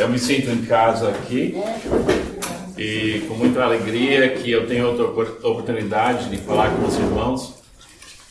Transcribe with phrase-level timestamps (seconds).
[0.00, 1.54] Eu me sinto em casa aqui
[2.78, 7.54] e com muita alegria que eu tenho outra oportunidade de falar com os irmãos.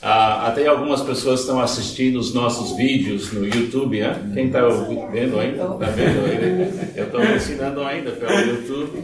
[0.01, 4.19] Ah, até algumas pessoas estão assistindo os nossos vídeos no YouTube, né?
[4.33, 4.67] Quem está
[5.11, 5.63] vendo ainda?
[5.63, 6.91] Está vendo ainda?
[6.95, 9.03] Eu estou ensinando ainda pelo YouTube.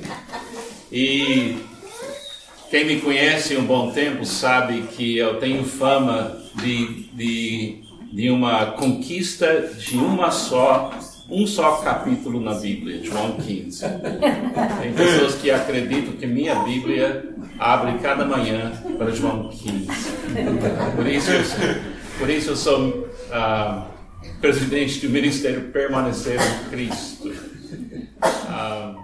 [0.91, 1.57] E
[2.71, 8.71] quem me conhece um bom tempo sabe que eu tenho fama de, de, de uma
[8.71, 10.91] conquista de uma só
[11.29, 13.85] um só capítulo na Bíblia, João 15.
[14.81, 19.87] Tem pessoas que acreditam que minha Bíblia abre cada manhã para João 15.
[20.95, 21.59] Por isso, eu sou,
[22.19, 23.83] por isso eu sou uh,
[24.39, 27.29] presidente do Ministério Permanecer em Cristo.
[28.23, 29.03] Uh,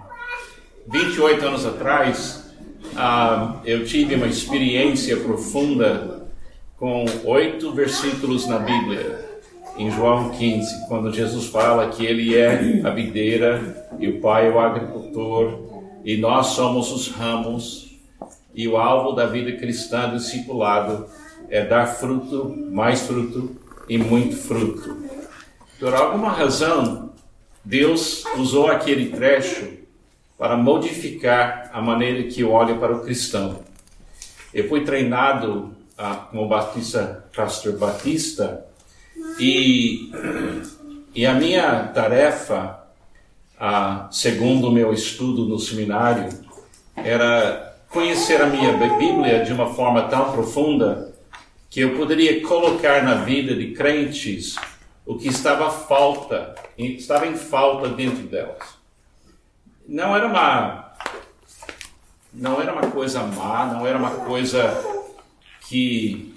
[0.92, 2.52] 28 anos atrás,
[2.92, 6.28] uh, eu tive uma experiência profunda
[6.76, 9.31] com oito versículos na Bíblia
[9.76, 14.50] em João 15, quando Jesus fala que ele é a videira e o Pai é
[14.50, 15.58] o agricultor
[16.04, 17.98] e nós somos os ramos
[18.54, 21.06] e o alvo da vida cristã discipulado
[21.48, 23.56] é dar fruto, mais fruto
[23.88, 24.96] e muito fruto.
[25.78, 27.10] Por alguma razão,
[27.64, 29.68] Deus usou aquele trecho
[30.38, 33.60] para modificar a maneira que eu olho para o cristão.
[34.52, 38.66] Eu fui treinado ah, como Batista, pastor Batista
[39.38, 40.10] e,
[41.14, 42.80] e a minha tarefa,
[44.10, 46.28] segundo o meu estudo no seminário,
[46.96, 51.12] era conhecer a minha Bíblia de uma forma tão profunda
[51.68, 54.56] que eu poderia colocar na vida de crentes
[55.06, 58.76] o que estava falta, estava em falta dentro delas.
[59.86, 60.82] Não era uma
[62.32, 64.82] não era uma coisa má, não era uma coisa
[65.68, 66.34] que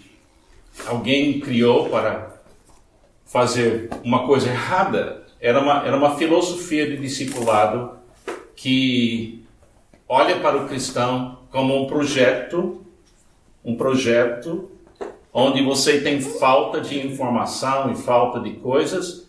[0.85, 2.34] alguém criou para
[3.25, 5.23] fazer uma coisa errada.
[5.41, 7.91] Era uma, era uma filosofia de discipulado
[8.55, 9.43] que
[10.07, 12.81] olha para o cristão como um projeto,
[13.63, 14.71] um projeto
[15.33, 19.25] onde você tem falta de informação e falta de coisas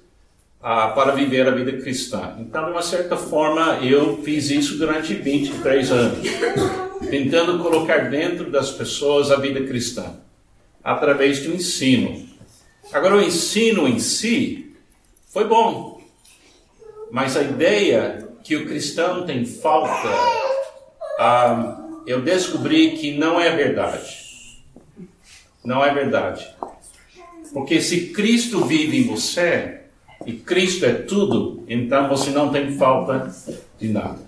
[0.62, 2.36] ah, para viver a vida cristã.
[2.38, 6.28] Então, de uma certa forma, eu fiz isso durante 23 anos,
[7.10, 10.14] tentando colocar dentro das pessoas a vida cristã,
[10.82, 12.25] através do ensino.
[12.92, 14.74] Agora, o ensino em si
[15.32, 16.00] foi bom,
[17.10, 20.08] mas a ideia que o cristão tem falta,
[21.18, 24.26] ah, eu descobri que não é verdade.
[25.64, 26.46] Não é verdade.
[27.52, 29.80] Porque se Cristo vive em você,
[30.24, 33.34] e Cristo é tudo, então você não tem falta
[33.78, 34.18] de nada.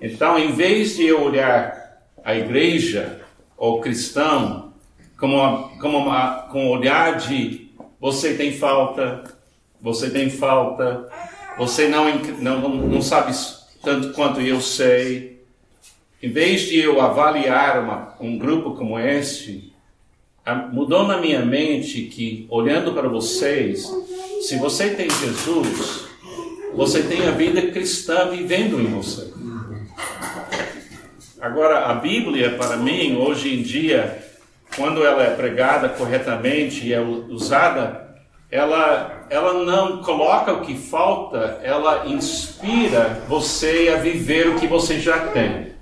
[0.00, 3.20] Então, em vez de eu olhar a igreja
[3.56, 4.73] ou cristão
[5.18, 7.70] como, uma, como uma, com um olhar de
[8.00, 9.24] você tem falta,
[9.80, 11.08] você tem falta,
[11.56, 12.06] você não,
[12.38, 13.32] não, não sabe
[13.82, 15.42] tanto quanto eu sei.
[16.22, 19.72] Em vez de eu avaliar uma, um grupo como este,
[20.72, 23.90] mudou na minha mente que, olhando para vocês,
[24.42, 26.06] se você tem Jesus,
[26.74, 29.32] você tem a vida cristã vivendo em você.
[31.40, 34.22] Agora, a Bíblia, para mim, hoje em dia,
[34.76, 38.04] quando ela é pregada corretamente e é usada,
[38.50, 45.00] ela, ela não coloca o que falta, ela inspira você a viver o que você
[45.00, 45.72] já tem.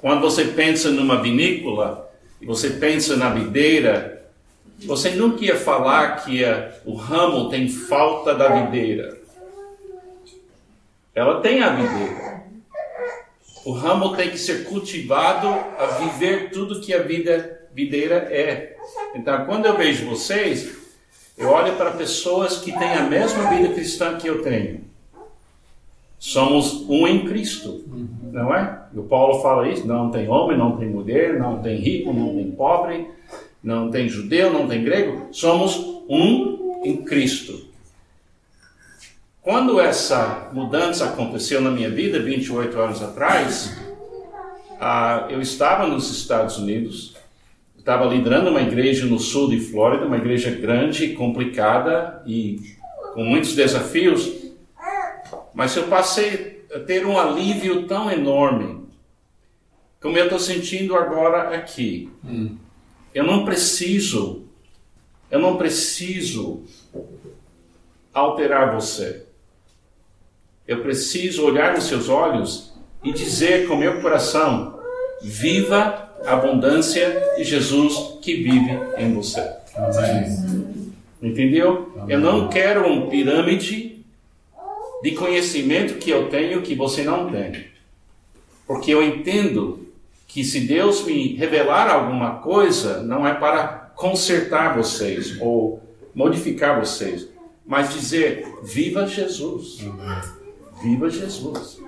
[0.00, 2.08] Quando você pensa numa vinícola,
[2.40, 4.30] você pensa na videira,
[4.86, 6.42] você nunca ia falar que
[6.84, 9.18] o ramo tem falta da videira.
[11.14, 12.37] Ela tem a videira.
[13.68, 18.78] O ramo tem que ser cultivado a viver tudo que a vida videira é.
[19.14, 20.74] Então, quando eu vejo vocês,
[21.36, 24.80] eu olho para pessoas que têm a mesma vida cristã que eu tenho.
[26.18, 27.84] Somos um em Cristo,
[28.32, 28.84] não é?
[28.94, 32.36] E o Paulo fala isso: não tem homem, não tem mulher, não tem rico, não
[32.36, 33.06] tem pobre,
[33.62, 35.26] não tem judeu, não tem grego.
[35.30, 35.76] Somos
[36.08, 37.67] um em Cristo.
[39.42, 43.78] Quando essa mudança aconteceu na minha vida, 28 anos atrás,
[44.80, 47.16] ah, eu estava nos Estados Unidos,
[47.78, 52.60] estava liderando uma igreja no sul de Flórida, uma igreja grande, complicada e
[53.14, 54.30] com muitos desafios,
[55.54, 58.86] mas eu passei a ter um alívio tão enorme,
[60.00, 62.10] como eu estou sentindo agora aqui.
[62.24, 62.56] Hum.
[63.14, 64.44] Eu não preciso,
[65.30, 66.64] eu não preciso
[68.12, 69.27] alterar você.
[70.68, 74.78] Eu preciso olhar nos seus olhos e dizer com meu coração:
[75.22, 79.40] viva a abundância de Jesus que vive em você.
[79.74, 80.92] Amém.
[81.22, 81.90] Entendeu?
[81.96, 82.14] Amém.
[82.14, 84.04] Eu não quero um pirâmide
[85.02, 87.64] de conhecimento que eu tenho que você não tem.
[88.66, 89.88] Porque eu entendo
[90.26, 95.82] que se Deus me revelar alguma coisa, não é para consertar vocês ou
[96.14, 97.26] modificar vocês,
[97.64, 99.80] mas dizer: viva Jesus.
[100.82, 101.80] Viva Jesus.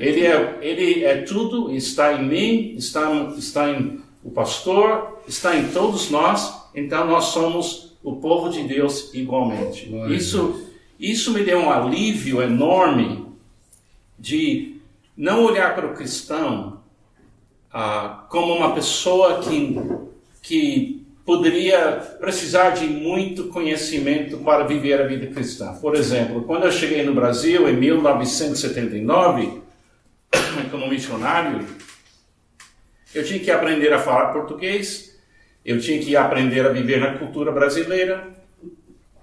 [0.00, 5.68] Ele é, ele é tudo, está em mim, está, está em o pastor, está em
[5.68, 9.90] todos nós, então nós somos o povo de Deus igualmente.
[10.10, 10.66] Isso,
[10.98, 13.26] isso me deu um alívio enorme
[14.18, 14.76] de
[15.16, 16.80] não olhar para o cristão
[17.72, 19.80] ah, como uma pessoa que,
[20.42, 25.74] que poderia precisar de muito conhecimento para viver a vida cristã.
[25.74, 29.60] Por exemplo, quando eu cheguei no Brasil em 1979,
[30.72, 31.66] como missionário,
[33.14, 35.20] eu tinha que aprender a falar português,
[35.62, 38.26] eu tinha que aprender a viver na cultura brasileira.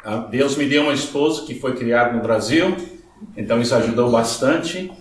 [0.03, 2.77] Ah, Deus me deu uma esposa que foi criada no Brasil,
[3.35, 4.91] então isso ajudou bastante.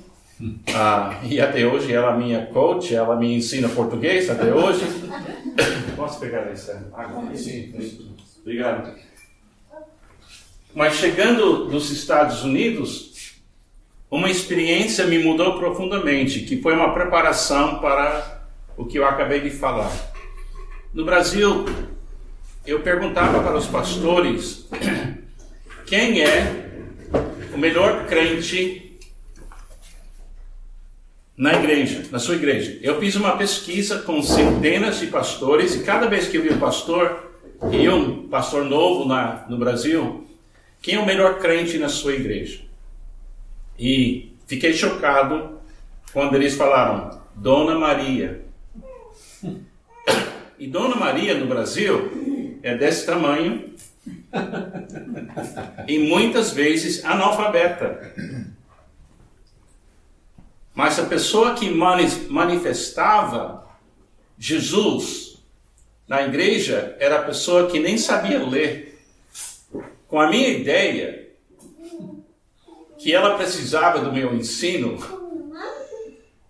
[0.74, 4.86] Ah, e até hoje ela é minha coach, ela me ensina português até hoje.
[5.96, 6.70] Posso pegar isso?
[6.92, 7.34] Água?
[7.36, 7.74] Sim,
[8.40, 8.94] obrigado.
[10.74, 13.36] Mas chegando dos Estados Unidos,
[14.10, 18.42] uma experiência me mudou profundamente, que foi uma preparação para
[18.76, 19.92] o que eu acabei de falar.
[20.92, 21.64] No Brasil,
[22.66, 24.68] eu perguntava para os pastores
[25.86, 26.70] quem é
[27.54, 28.83] o melhor crente
[31.36, 32.78] na igreja, na sua igreja.
[32.80, 36.58] Eu fiz uma pesquisa com centenas de pastores e cada vez que eu vi um
[36.58, 37.32] pastor,
[37.72, 40.26] e um pastor novo na, no Brasil,
[40.80, 42.60] quem é o melhor crente na sua igreja?
[43.78, 45.58] E fiquei chocado
[46.12, 48.44] quando eles falaram Dona Maria.
[50.56, 53.74] E Dona Maria no Brasil é desse tamanho
[55.88, 58.14] e muitas vezes analfabeta.
[60.74, 63.64] Mas a pessoa que manifestava
[64.36, 65.38] Jesus
[66.08, 68.98] na igreja era a pessoa que nem sabia ler.
[70.08, 71.28] Com a minha ideia
[72.98, 74.98] que ela precisava do meu ensino,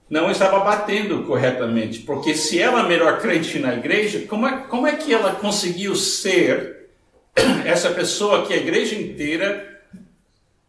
[0.09, 1.99] não estava batendo corretamente.
[2.01, 5.95] Porque se ela é melhor crente na igreja, como é, como é que ela conseguiu
[5.95, 6.89] ser
[7.67, 9.74] essa pessoa que a igreja inteira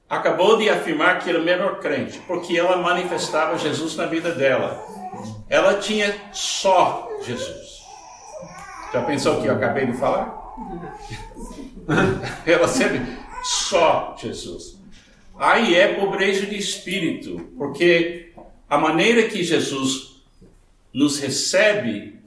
[0.10, 4.84] acabou de afirmar que era o melhor crente, porque ela manifestava Jesus na vida dela.
[5.50, 7.84] Ela tinha só Jesus.
[8.94, 10.44] Já pensou o que eu acabei de falar?
[12.46, 13.02] ela sempre
[13.44, 14.80] só Jesus.
[15.38, 18.32] Aí é pobreza de espírito, porque
[18.70, 20.24] a maneira que Jesus
[20.94, 22.20] nos recebe,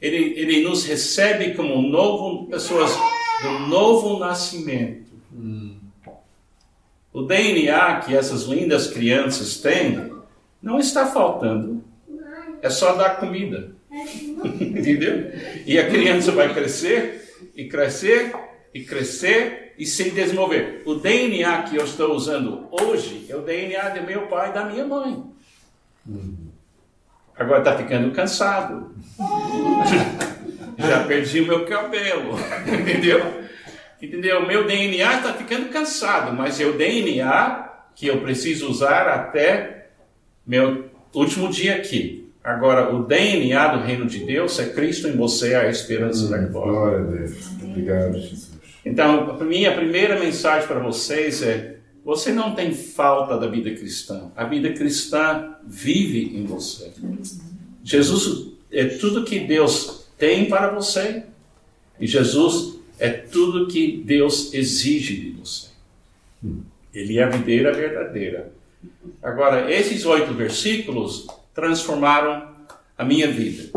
[0.00, 2.92] ele, ele nos recebe como novo, pessoas
[3.42, 5.07] do novo nascimento.
[7.18, 10.08] O DNA que essas lindas crianças têm
[10.62, 11.82] não está faltando.
[12.62, 13.72] É só dar comida.
[13.90, 15.32] Entendeu?
[15.66, 18.32] E a criança vai crescer e crescer
[18.72, 20.84] e crescer e se desenvolver.
[20.86, 24.64] O DNA que eu estou usando hoje é o DNA de meu pai e da
[24.66, 25.24] minha mãe.
[27.36, 28.94] Agora está ficando cansado.
[30.78, 32.38] Já perdi o meu cabelo.
[32.80, 33.47] Entendeu?
[34.00, 34.46] Entendeu?
[34.46, 39.88] Meu DNA está ficando cansado, mas é o DNA que eu preciso usar até
[40.46, 42.30] meu último dia aqui.
[42.42, 46.38] Agora, o DNA do reino de Deus é Cristo em você, a esperança hum, da
[46.38, 46.72] glória.
[46.72, 47.50] Glória a Deus.
[47.62, 48.58] Obrigado, Jesus.
[48.84, 54.30] Então, a minha primeira mensagem para vocês é: você não tem falta da vida cristã.
[54.34, 56.90] A vida cristã vive em você.
[57.82, 61.24] Jesus é tudo que Deus tem para você.
[62.00, 65.68] E Jesus é tudo que Deus exige de você.
[66.92, 68.52] Ele é a videira verdadeira.
[69.22, 72.48] Agora, esses oito versículos transformaram
[72.96, 73.70] a minha vida.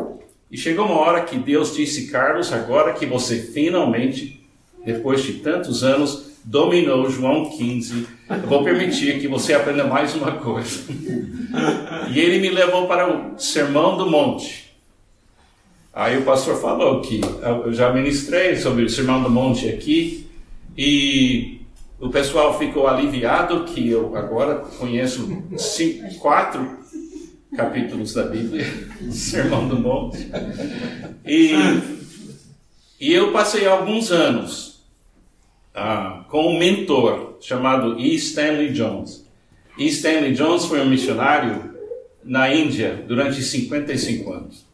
[0.51, 4.41] E chegou uma hora que Deus disse, Carlos, agora que você finalmente,
[4.85, 10.33] depois de tantos anos, dominou João 15, eu vou permitir que você aprenda mais uma
[10.33, 10.81] coisa.
[12.11, 14.70] e ele me levou para o Sermão do Monte.
[15.93, 17.19] Aí o pastor falou que
[17.65, 20.25] eu já ministrei sobre o Sermão do Monte aqui
[20.77, 21.61] e
[21.99, 26.79] o pessoal ficou aliviado que eu agora conheço cinco, quatro
[27.55, 28.65] capítulos da Bíblia,
[29.11, 30.31] Sermão do Monte.
[31.25, 31.51] E,
[32.99, 34.81] e eu passei alguns anos
[35.75, 38.15] ah, com um mentor chamado E.
[38.15, 39.25] Stanley Jones.
[39.77, 39.87] E.
[39.87, 41.75] Stanley Jones foi um missionário
[42.23, 44.70] na Índia durante 55 anos.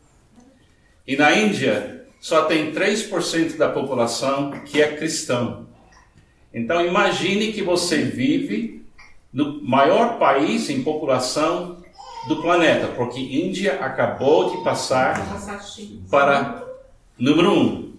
[1.07, 5.67] E na Índia, só tem 3% da população que é cristão.
[6.53, 8.85] Então imagine que você vive
[9.31, 11.77] no maior país em população
[12.27, 15.15] do planeta, porque Índia acabou de passar
[16.09, 16.67] para
[17.17, 17.93] número um.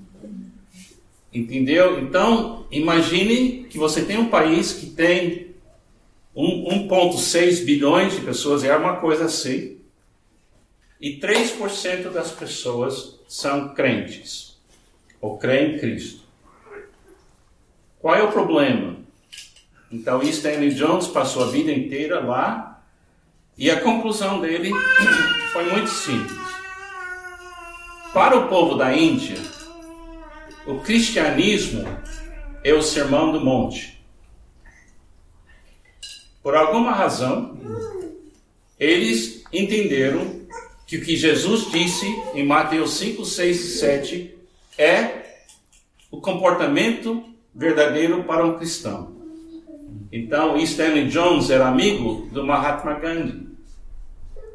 [1.33, 2.01] Entendeu?
[2.01, 5.55] Então, imagine que você tem um país que tem
[6.37, 9.78] 1,6 bilhões de pessoas, é uma coisa assim,
[11.01, 14.59] e 3% das pessoas são crentes,
[15.21, 16.23] ou creem em Cristo.
[18.01, 18.97] Qual é o problema?
[19.91, 22.83] Então, Stanley Jones passou a vida inteira lá,
[23.57, 24.71] e a conclusão dele
[25.53, 26.39] foi muito simples.
[28.13, 29.37] Para o povo da Índia,
[30.67, 31.85] o cristianismo
[32.65, 34.03] é o sermão do monte.
[36.43, 37.59] Por alguma razão,
[38.79, 40.39] eles entenderam
[40.89, 44.39] que o que Jesus disse em Mateus 5, 6 e 7
[44.79, 45.43] é
[46.11, 47.23] o comportamento
[47.55, 49.15] verdadeiro para um cristão.
[50.11, 53.49] Então, Stanley Jones era amigo do Mahatma Gandhi,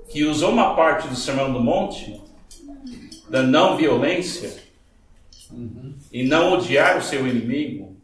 [0.09, 2.19] que usou uma parte do Sermão do Monte
[3.29, 4.57] da não violência
[5.51, 5.93] uhum.
[6.11, 7.95] e não odiar o seu inimigo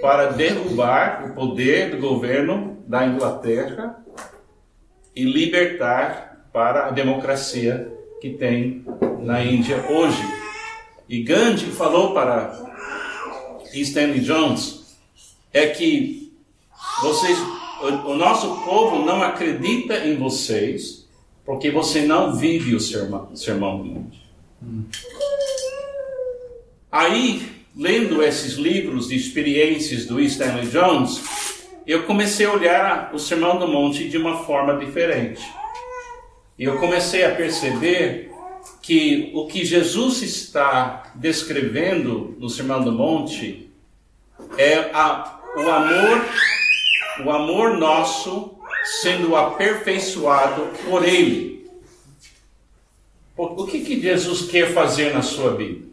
[0.00, 4.04] para derrubar o poder do governo da Inglaterra
[5.16, 8.84] e libertar para a democracia que tem
[9.20, 10.22] na Índia hoje.
[11.08, 12.52] E Gandhi falou para
[13.72, 14.96] Stanley Jones
[15.52, 16.32] é que
[17.02, 17.38] vocês,
[17.80, 21.08] o, o nosso povo não acredita em vocês
[21.44, 24.06] porque você não vive o sermão, sermão.
[24.62, 24.84] Hum.
[26.90, 27.42] Aí,
[27.76, 31.22] lendo esses livros de experiências do Stanley Jones,
[31.86, 35.42] eu comecei a olhar o Sermão do Monte de uma forma diferente.
[36.62, 38.30] E eu comecei a perceber
[38.80, 43.68] que o que Jesus está descrevendo no Sermão do Monte
[44.56, 46.24] é a, o amor,
[47.26, 48.56] o amor nosso
[49.02, 51.68] sendo aperfeiçoado por Ele.
[53.36, 55.84] O que, que Jesus quer fazer na sua vida?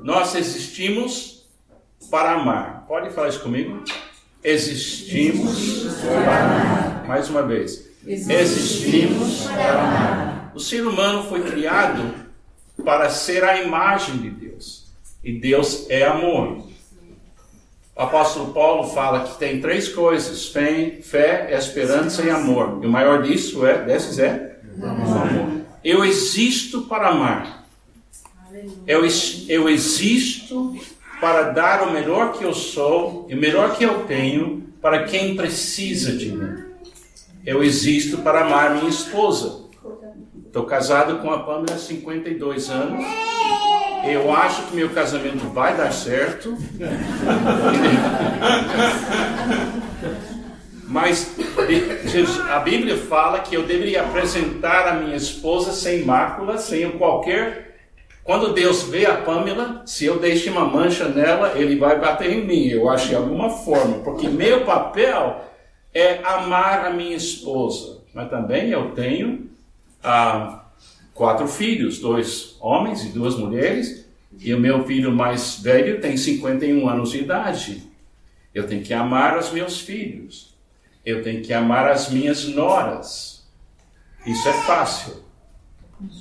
[0.00, 1.44] Nós existimos
[2.08, 2.84] para amar.
[2.86, 3.82] Pode falar isso comigo?
[4.44, 7.04] Existimos para amar.
[7.08, 7.85] Mais uma vez.
[8.06, 10.52] Existimos para amar.
[10.54, 12.14] O ser humano foi criado
[12.84, 14.86] para ser a imagem de Deus.
[15.24, 16.64] E Deus é amor.
[17.96, 22.78] O apóstolo Paulo fala que tem três coisas: fé, fé esperança e amor.
[22.82, 25.64] E o maior disso é, desses é amor.
[25.82, 27.66] Eu existo para amar.
[28.86, 29.02] Eu,
[29.48, 30.78] eu existo
[31.20, 35.34] para dar o melhor que eu sou e o melhor que eu tenho para quem
[35.34, 36.65] precisa de mim.
[37.46, 39.66] Eu existo para amar minha esposa.
[40.44, 43.04] Estou casado com a Pamela há 52 anos.
[44.04, 46.56] Eu acho que meu casamento vai dar certo.
[50.88, 51.36] Mas
[52.50, 57.76] a Bíblia fala que eu deveria apresentar a minha esposa sem mácula, sem qualquer.
[58.24, 62.44] Quando Deus vê a Pamela, se eu deixo uma mancha nela, ele vai bater em
[62.44, 65.44] mim, eu acho de alguma forma, porque meu papel
[65.96, 67.98] é amar a minha esposa.
[68.12, 69.48] Mas também eu tenho
[70.02, 70.64] ah,
[71.14, 74.06] quatro filhos, dois homens e duas mulheres,
[74.38, 77.82] e o meu filho mais velho tem 51 anos de idade.
[78.54, 80.54] Eu tenho que amar os meus filhos.
[81.04, 83.46] Eu tenho que amar as minhas noras.
[84.26, 85.24] Isso é fácil.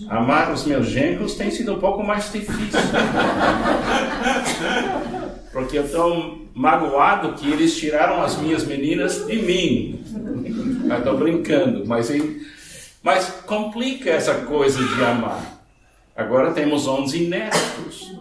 [0.07, 2.79] Amar os meus genros tem sido um pouco mais difícil.
[5.55, 10.03] Porque eu estou magoado que eles tiraram as minhas meninas de mim.
[10.97, 12.11] Estou brincando, mas
[13.01, 15.61] mas complica essa coisa de amar.
[16.13, 18.11] Agora temos 11 netos.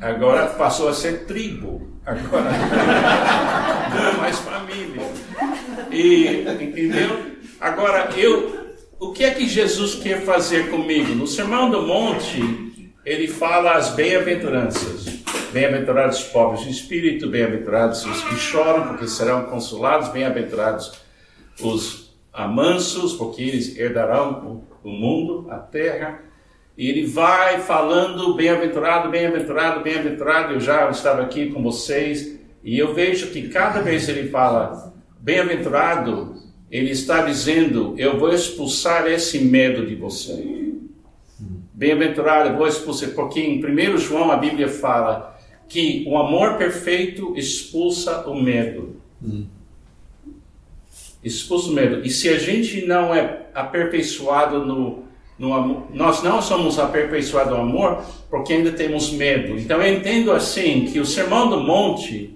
[0.00, 1.88] Agora passou a ser tribo.
[2.06, 2.52] Agora
[3.90, 5.02] não é mais família.
[5.90, 7.20] E, entendeu?
[7.60, 11.12] Agora, eu, o que é que Jesus quer fazer comigo?
[11.16, 12.40] No Sermão do Monte,
[13.04, 15.21] ele fala as bem-aventuranças.
[15.52, 20.92] Bem-aventurados os pobres de espírito, bem-aventurados os que choram, porque serão consolados, bem-aventurados
[21.60, 22.16] os
[22.48, 26.22] mansos, porque eles herdarão o mundo, a terra.
[26.76, 30.54] E ele vai falando, bem-aventurado, bem-aventurado, bem-aventurado.
[30.54, 36.34] Eu já estava aqui com vocês e eu vejo que cada vez ele fala bem-aventurado,
[36.70, 40.62] ele está dizendo: Eu vou expulsar esse medo de você.
[41.74, 45.31] Bem-aventurado, eu vou expulsar, porque em 1 João a Bíblia fala
[45.72, 48.96] que o amor perfeito expulsa o medo.
[49.22, 49.46] Hum
[51.22, 52.04] expulso medo.
[52.04, 55.04] E se a gente não é aperfeiçoado no,
[55.38, 59.58] no amor, nós não somos aperfeiçoados no amor porque ainda temos medo.
[59.58, 62.34] Então eu entendo assim que o Sermão do Monte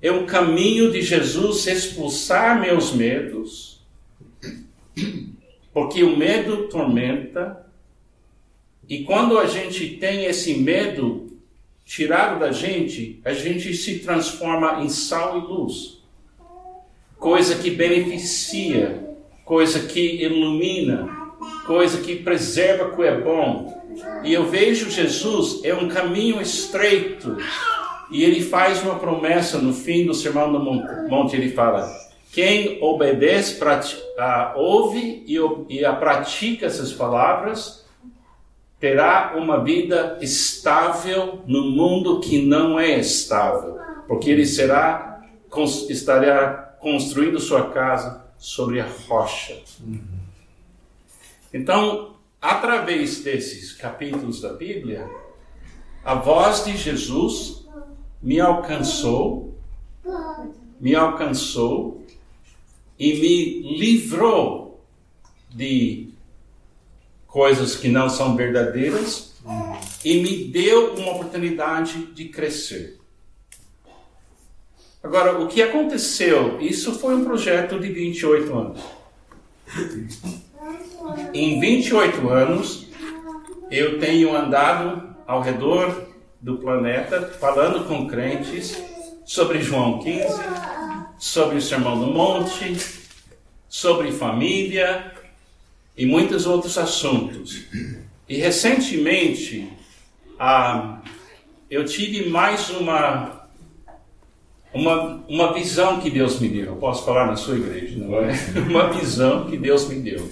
[0.00, 3.82] é um caminho de Jesus expulsar meus medos,
[5.72, 7.64] porque o medo tormenta,
[8.86, 11.23] e quando a gente tem esse medo
[11.84, 16.02] tirado da gente, a gente se transforma em sal e luz,
[17.18, 21.08] coisa que beneficia, coisa que ilumina,
[21.66, 23.82] coisa que preserva o que é bom.
[24.24, 27.36] E eu vejo Jesus é um caminho estreito.
[28.10, 31.36] E ele faz uma promessa no fim do Sermão do Monte.
[31.36, 31.90] Ele fala:
[32.32, 33.60] quem obedece,
[34.56, 35.36] ouve e,
[35.68, 37.83] e a pratica essas palavras,
[38.84, 45.22] terá uma vida estável no mundo que não é estável, porque ele será
[45.88, 49.58] estará construindo sua casa sobre a rocha.
[51.50, 55.08] Então, através desses capítulos da Bíblia,
[56.04, 57.66] a voz de Jesus
[58.22, 59.56] me alcançou,
[60.78, 62.04] me alcançou
[62.98, 64.84] e me livrou
[65.48, 66.03] de
[67.34, 69.34] coisas que não são verdadeiras
[70.04, 73.00] e me deu uma oportunidade de crescer.
[75.02, 76.60] Agora, o que aconteceu?
[76.60, 78.80] Isso foi um projeto de 28 anos.
[81.34, 82.86] Em 28 anos,
[83.68, 86.06] eu tenho andado ao redor
[86.40, 88.80] do planeta falando com crentes
[89.24, 90.24] sobre João 15,
[91.18, 92.76] sobre o Sermão do Monte,
[93.68, 95.13] sobre família
[95.96, 97.64] e muitos outros assuntos.
[98.28, 99.70] E recentemente,
[100.38, 101.00] ah,
[101.70, 103.44] eu tive mais uma
[104.74, 106.66] uma, uma visão que Deus me deu.
[106.66, 108.32] Eu posso falar na sua igreja, não é?
[108.68, 110.28] Uma visão que Deus me deu.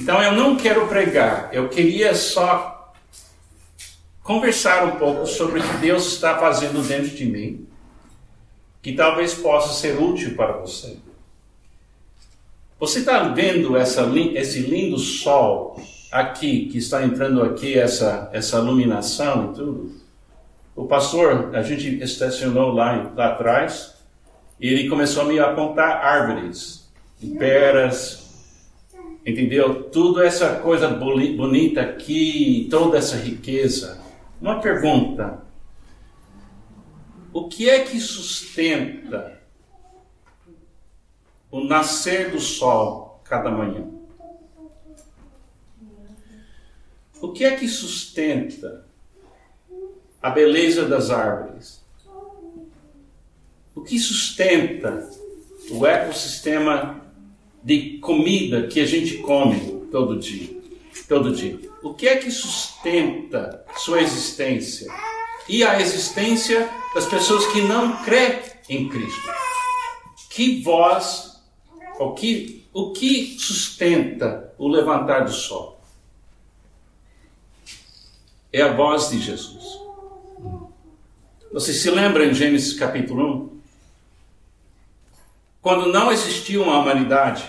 [0.00, 2.92] Então eu não quero pregar, eu queria só
[4.22, 7.66] conversar um pouco sobre o que Deus está fazendo dentro de mim,
[8.82, 10.96] que talvez possa ser útil para você.
[12.80, 15.78] Você está vendo essa, esse lindo sol
[16.10, 20.00] aqui, que está entrando aqui, essa, essa iluminação e tudo?
[20.74, 23.94] O pastor, a gente estacionou lá, lá atrás,
[24.58, 26.90] e ele começou a me apontar árvores,
[27.38, 28.20] peras,
[29.26, 29.84] Entendeu?
[29.84, 34.00] Tudo essa coisa bonita aqui, toda essa riqueza.
[34.40, 35.42] Uma pergunta:
[37.32, 39.39] o que é que sustenta
[41.50, 43.88] o nascer do sol cada manhã?
[47.20, 48.86] O que é que sustenta
[50.22, 51.84] a beleza das árvores?
[53.74, 55.08] O que sustenta
[55.70, 57.00] o ecossistema
[57.62, 60.60] de comida que a gente come todo dia.
[61.08, 61.58] Todo dia.
[61.82, 64.90] O que é que sustenta sua existência?
[65.48, 69.28] E a existência das pessoas que não crê em Cristo.
[70.28, 71.29] Que voz,
[72.04, 75.78] o que, o que sustenta o levantar do sol?
[78.50, 79.78] É a voz de Jesus.
[81.52, 83.60] Você se lembra em Gênesis capítulo 1?
[85.60, 87.44] Quando não existia uma humanidade,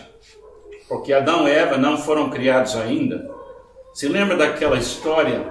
[0.89, 3.33] porque Adão e Eva não foram criados ainda,
[3.93, 5.49] se lembra daquela história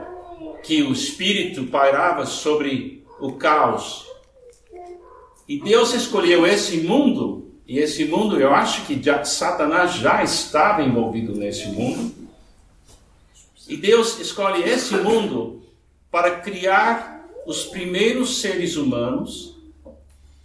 [0.62, 4.06] que o Espírito pairava sobre o caos?
[5.48, 10.83] E Deus escolheu esse mundo, e esse mundo, eu acho que já, Satanás já estava
[10.83, 12.12] envolvido nesse mundo.
[13.68, 15.62] E Deus escolhe esse mundo
[16.11, 19.56] para criar os primeiros seres humanos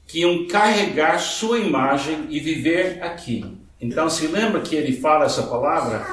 [0.06, 3.44] que iam carregar sua imagem e viver aqui.
[3.82, 6.06] Então, se lembra que ele fala essa palavra?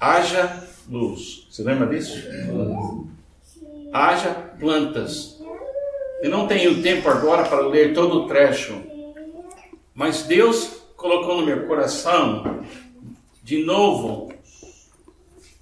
[0.00, 0.60] Haja
[0.90, 1.46] luz.
[1.52, 2.20] Se lembra disso?
[3.92, 5.40] Haja plantas.
[6.20, 8.95] Eu não tenho tempo agora para ler todo o trecho,
[9.96, 12.62] mas Deus colocou no meu coração,
[13.42, 14.30] de novo,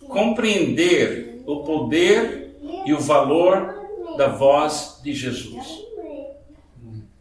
[0.01, 5.85] compreender o poder e o valor da voz de Jesus.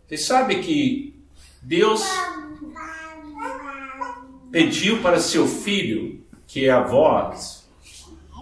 [0.08, 1.14] Você sabe que
[1.62, 2.04] Deus
[4.52, 7.70] pediu para seu filho, que é a voz,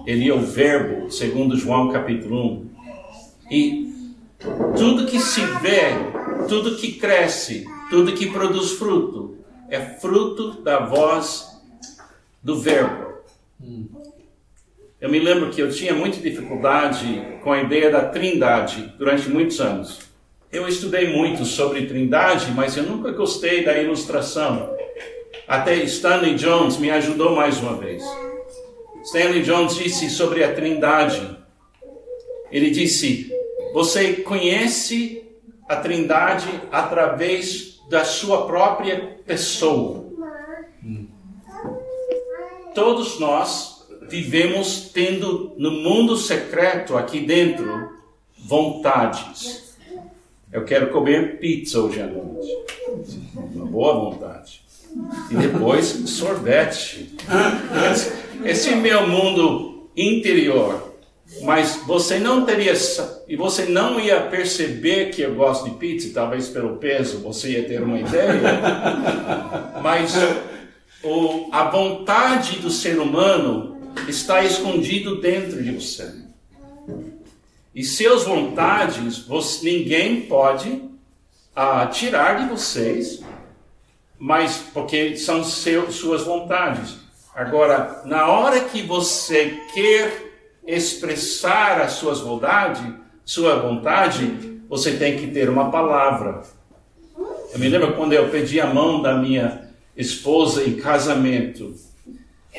[0.05, 2.71] ele é o verbo, segundo João capítulo 1.
[3.51, 4.15] E
[4.77, 5.91] tudo que se vê,
[6.47, 9.37] tudo que cresce, tudo que produz fruto,
[9.69, 11.61] é fruto da voz
[12.41, 13.15] do verbo.
[14.99, 19.59] Eu me lembro que eu tinha muita dificuldade com a ideia da trindade durante muitos
[19.59, 19.99] anos.
[20.49, 24.73] Eu estudei muito sobre Trindade, mas eu nunca gostei da ilustração.
[25.47, 28.03] Até Stanley Jones me ajudou mais uma vez.
[29.03, 31.37] Stanley Jones disse sobre a Trindade.
[32.51, 33.31] Ele disse:
[33.73, 35.23] Você conhece
[35.67, 40.05] a Trindade através da sua própria pessoa.
[42.73, 47.91] Todos nós vivemos tendo no mundo secreto aqui dentro
[48.37, 49.75] vontades.
[50.49, 52.57] Eu quero comer pizza hoje à noite.
[53.35, 54.61] Uma boa vontade.
[55.29, 57.13] E depois sorvete.
[58.45, 60.90] Esse meu mundo interior.
[61.39, 62.73] Mas você não teria
[63.27, 67.63] e você não ia perceber que eu gosto de pizza, talvez pelo peso, você ia
[67.63, 68.41] ter uma ideia.
[69.81, 70.13] Mas
[71.03, 76.13] o, a vontade do ser humano está escondido dentro de você.
[77.73, 80.83] E seus vontades, você, ninguém pode
[81.55, 83.21] ah, tirar de vocês,
[84.19, 86.97] mas porque são seu, suas vontades.
[87.33, 90.30] Agora, na hora que você quer
[90.65, 92.83] expressar as suas vontades,
[93.25, 96.41] sua vontade, você tem que ter uma palavra.
[97.53, 101.75] Eu me lembro quando eu pedi a mão da minha esposa em casamento.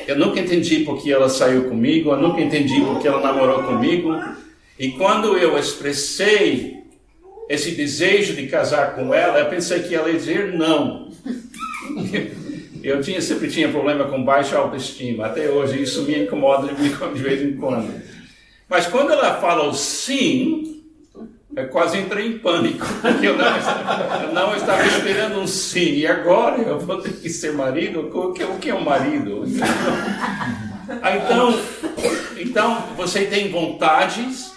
[0.07, 4.19] Eu nunca entendi porque ela saiu comigo, eu nunca entendi porque ela namorou comigo.
[4.77, 6.83] E quando eu expressei
[7.49, 11.11] esse desejo de casar com ela, eu pensei que ela ia dizer não.
[12.83, 17.41] Eu tinha, sempre tinha problema com baixa autoestima, até hoje isso me incomoda de vez
[17.41, 17.93] em quando.
[18.67, 20.83] Mas quando ela fala o sim,
[21.55, 26.05] eu quase entrei em pânico, porque eu não, eu não estava esperando um sim, e
[26.07, 28.09] agora eu vou ter que ser marido?
[28.13, 29.45] O que, o que é um marido?
[31.15, 31.59] Então,
[32.37, 34.51] então, você tem vontades,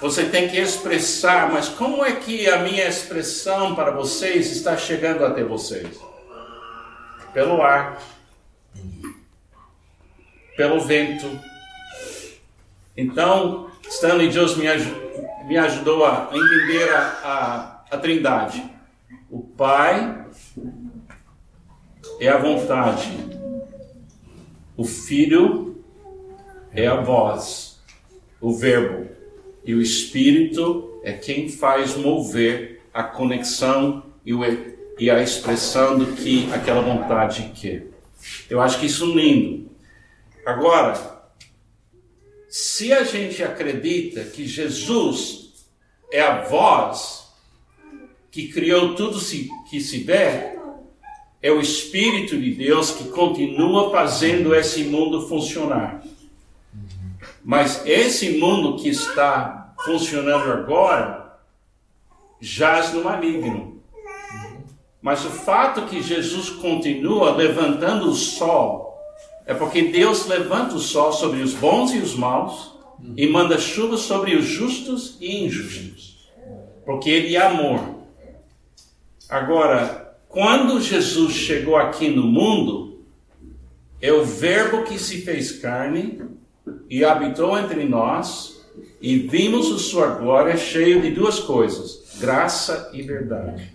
[0.00, 5.24] você tem que expressar, mas como é que a minha expressão para vocês está chegando
[5.24, 6.07] até vocês?
[7.32, 8.00] Pelo ar,
[10.56, 11.26] pelo vento.
[12.96, 14.66] Então, Stanley Jones me,
[15.46, 18.64] me ajudou a entender a, a, a Trindade.
[19.30, 20.26] O Pai
[22.20, 23.08] é a vontade,
[24.76, 25.84] o Filho
[26.72, 27.80] é a voz,
[28.40, 29.08] o Verbo,
[29.64, 34.44] e o Espírito é quem faz mover a conexão e o
[34.98, 37.86] e a expressão do que aquela vontade quer.
[38.50, 39.70] Eu acho que isso é lindo.
[40.44, 41.18] Agora,
[42.48, 45.66] se a gente acredita que Jesus
[46.10, 47.28] é a voz
[48.30, 49.20] que criou tudo
[49.70, 50.58] que se vê,
[51.40, 56.02] é o Espírito de Deus que continua fazendo esse mundo funcionar.
[57.44, 61.38] Mas esse mundo que está funcionando agora
[62.40, 63.77] jaz no maligno.
[65.00, 68.88] Mas o fato que Jesus continua levantando o sol
[69.46, 72.72] é porque Deus levanta o sol sobre os bons e os maus
[73.16, 76.28] e manda chuva sobre os justos e injustos.
[76.84, 77.80] Porque Ele é amor.
[79.28, 83.04] Agora, quando Jesus chegou aqui no mundo,
[84.00, 86.22] é o Verbo que se fez carne
[86.88, 88.66] e habitou entre nós,
[89.00, 93.72] e vimos a sua glória cheio de duas coisas: graça e verdade.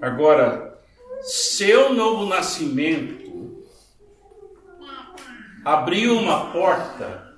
[0.00, 0.78] Agora,
[1.22, 3.64] seu novo nascimento
[5.64, 7.34] abriu uma porta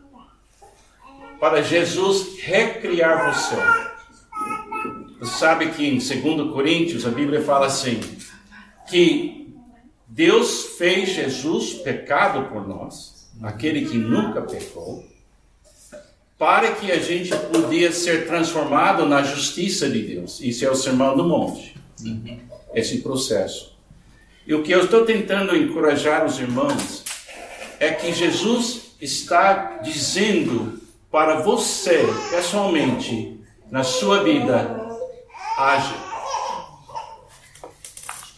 [1.40, 3.56] para Jesus recriar você.
[5.20, 8.00] Você sabe que em 2 Coríntios a Bíblia fala assim:
[8.88, 9.56] que
[10.06, 15.04] Deus fez Jesus pecado por nós, aquele que nunca pecou,
[16.36, 20.40] para que a gente podia ser transformado na justiça de Deus.
[20.40, 21.74] Isso é o Sermão do Monte.
[22.04, 22.47] Uhum
[22.78, 23.76] esse processo.
[24.46, 27.04] E o que eu estou tentando encorajar os irmãos
[27.78, 33.38] é que Jesus está dizendo para você, pessoalmente,
[33.70, 34.88] na sua vida,
[35.56, 35.94] haja.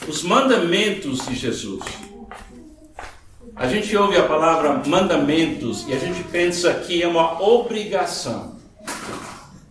[0.09, 1.85] Os mandamentos de Jesus.
[3.55, 8.59] A gente ouve a palavra mandamentos e a gente pensa que é uma obrigação.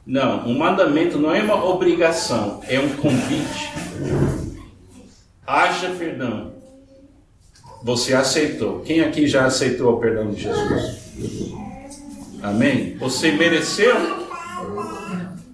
[0.05, 3.69] Não, um mandamento não é uma obrigação, é um convite
[5.49, 6.53] haja perdão.
[7.83, 8.81] Você aceitou.
[8.81, 10.99] Quem aqui já aceitou o perdão de Jesus?
[12.43, 12.95] Amém?
[12.97, 13.95] Você mereceu?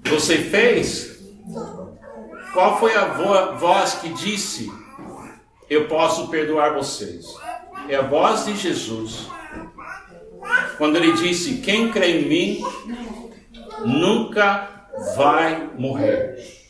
[0.10, 1.20] Você fez?
[2.54, 3.06] Qual foi a
[3.58, 4.72] voz que disse:
[5.70, 7.26] Eu posso perdoar vocês?
[7.88, 9.28] É a voz de Jesus.
[10.78, 12.66] Quando ele disse: Quem crê em mim
[13.86, 16.65] nunca vai morrer.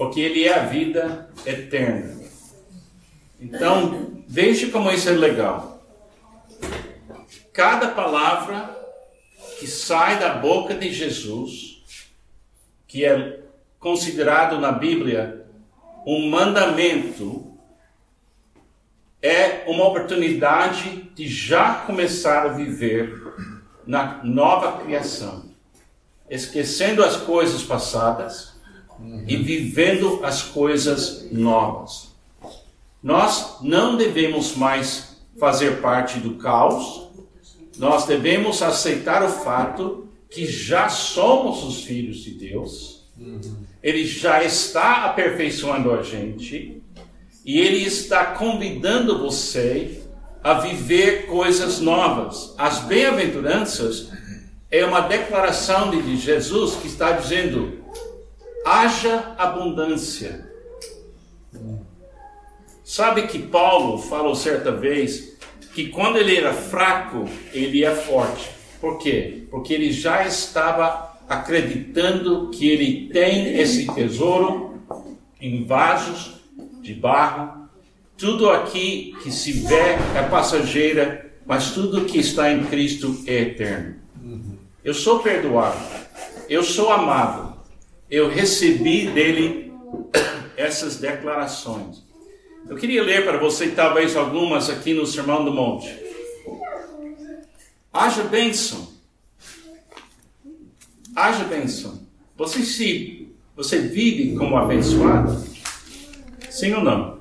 [0.00, 2.24] Porque ele é a vida eterna.
[3.38, 5.84] Então, veja como isso é legal.
[7.52, 8.80] Cada palavra
[9.58, 11.84] que sai da boca de Jesus,
[12.88, 13.40] que é
[13.78, 15.44] considerado na Bíblia
[16.06, 17.58] um mandamento,
[19.20, 23.22] é uma oportunidade de já começar a viver
[23.86, 25.50] na nova criação,
[26.30, 28.49] esquecendo as coisas passadas
[29.26, 32.10] e vivendo as coisas novas.
[33.02, 37.08] Nós não devemos mais fazer parte do caos,
[37.78, 43.04] nós devemos aceitar o fato que já somos os filhos de Deus.
[43.82, 46.82] Ele já está aperfeiçoando a gente
[47.44, 50.02] e Ele está convidando você
[50.42, 52.54] a viver coisas novas.
[52.56, 54.10] As bem-aventuranças
[54.70, 57.79] é uma declaração de Jesus que está dizendo:
[58.64, 60.48] haja abundância.
[62.84, 65.36] Sabe que Paulo falou certa vez
[65.74, 68.50] que quando ele era fraco, ele é forte.
[68.80, 69.44] Por quê?
[69.50, 74.80] Porque ele já estava acreditando que ele tem esse tesouro
[75.40, 76.40] em vasos
[76.82, 77.68] de barro.
[78.16, 83.96] Tudo aqui que se vê é passageira, mas tudo que está em Cristo é eterno.
[84.82, 85.78] Eu sou perdoado,
[86.48, 87.49] eu sou amado,
[88.10, 89.72] eu recebi dele
[90.56, 92.02] essas declarações.
[92.68, 95.96] Eu queria ler para você, talvez algumas aqui no Sermão do Monte.
[97.92, 98.90] Haja bênção
[101.14, 102.00] haja bênção.
[102.36, 105.44] Você se você vive como abençoado?
[106.48, 107.18] Sim ou não?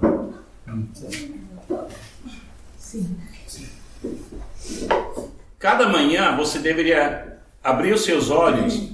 [2.77, 3.17] Sim.
[5.57, 8.91] Cada manhã você deveria abrir os seus olhos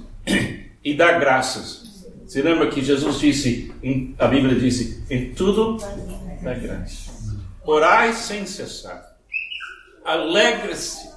[0.84, 1.84] e dar graças.
[2.25, 3.71] Você lembra que Jesus disse,
[4.17, 5.77] a Bíblia disse, em tudo
[6.41, 7.11] dá graça.
[7.63, 9.15] Orai sem cessar.
[10.03, 11.09] Alegre-se.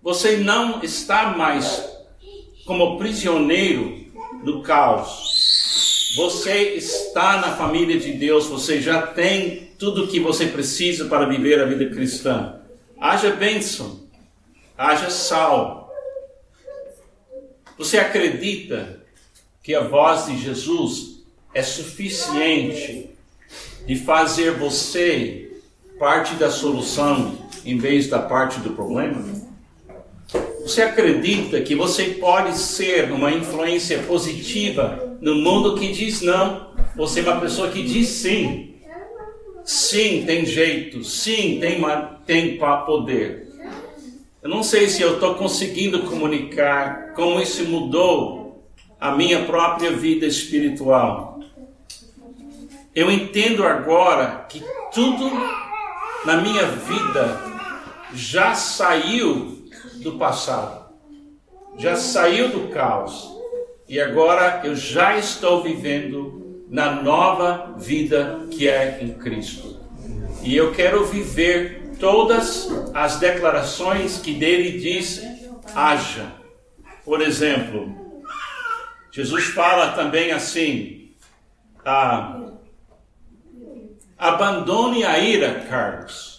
[0.00, 1.84] Você não está mais
[2.64, 4.04] como prisioneiro
[4.44, 6.14] do caos.
[6.16, 11.26] Você está na família de Deus, você já tem tudo o que você precisa para
[11.26, 12.60] viver a vida cristã.
[13.00, 14.00] Haja bênção,
[14.78, 15.92] haja sal.
[17.76, 19.03] Você acredita
[19.64, 21.24] que a voz de Jesus
[21.54, 23.08] é suficiente
[23.86, 25.58] de fazer você
[25.98, 29.24] parte da solução em vez da parte do problema?
[30.60, 36.74] Você acredita que você pode ser uma influência positiva no mundo que diz não?
[36.94, 38.74] Você é uma pessoa que diz sim.
[39.64, 41.02] Sim, tem jeito.
[41.02, 41.80] Sim, tem,
[42.26, 43.48] tem poder.
[44.42, 48.43] Eu não sei se eu estou conseguindo comunicar como isso mudou
[49.04, 51.38] a minha própria vida espiritual.
[52.94, 54.64] Eu entendo agora que
[54.94, 55.30] tudo
[56.24, 57.38] na minha vida
[58.14, 60.86] já saiu do passado,
[61.76, 63.30] já saiu do caos
[63.86, 69.76] e agora eu já estou vivendo na nova vida que é em Cristo.
[70.42, 75.22] E eu quero viver todas as declarações que dele diz
[75.74, 76.24] haja.
[77.04, 78.03] Por exemplo,
[79.14, 81.12] Jesus fala também assim:
[81.86, 82.40] ah,
[84.18, 86.34] abandone a ira, Carlos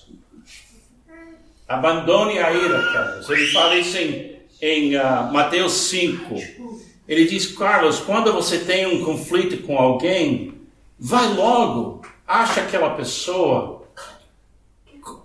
[1.67, 3.29] Abandone a ira, Carlos.
[3.29, 6.35] Ele fala isso em, em uh, Mateus 5.
[7.07, 10.53] Ele diz, Carlos, quando você tem um conflito com alguém,
[10.99, 13.83] vai logo, acha aquela pessoa,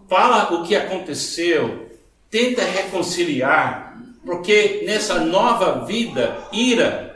[0.08, 1.90] fala o que aconteceu,
[2.30, 7.09] tenta reconciliar, porque nessa nova vida, ira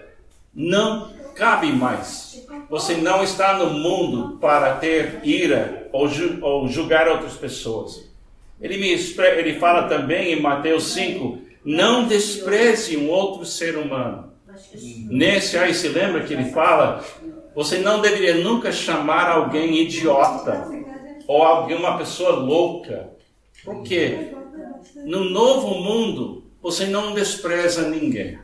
[0.54, 2.46] não cabe mais.
[2.70, 8.08] Você não está no mundo para ter ira ou, ju ou julgar outras pessoas.
[8.60, 14.32] Ele, me, ele fala também em Mateus 5: não despreze um outro ser humano.
[15.10, 17.04] Nesse aí se lembra que ele fala:
[17.54, 20.68] você não deveria nunca chamar alguém idiota
[21.26, 23.10] ou alguém uma pessoa louca.
[23.64, 24.32] Por quê?
[25.04, 28.38] No novo mundo você não despreza ninguém.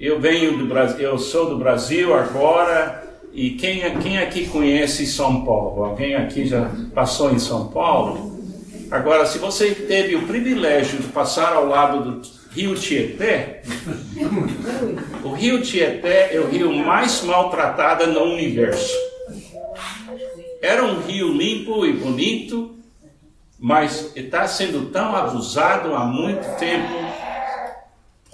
[0.00, 5.44] Eu venho do Brasil, eu sou do Brasil agora e quem, quem aqui conhece São
[5.44, 5.84] Paulo?
[5.84, 8.40] Alguém aqui já passou em São Paulo?
[8.90, 13.60] Agora, se você teve o privilégio de passar ao lado do rio Tietê,
[15.22, 18.96] o rio Tietê é o rio mais maltratado no universo.
[20.62, 22.74] Era um rio limpo e bonito,
[23.58, 27.09] mas está sendo tão abusado há muito tempo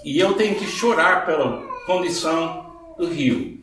[0.07, 2.65] e eu tenho que chorar pela condição
[2.97, 3.61] do rio.